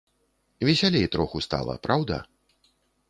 [0.69, 2.21] Весялей троху стала, праўда?